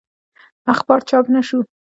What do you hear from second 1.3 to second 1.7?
نه شو.